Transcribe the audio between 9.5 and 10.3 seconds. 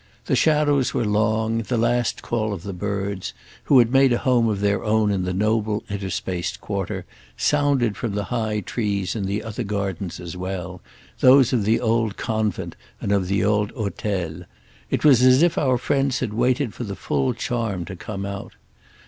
gardens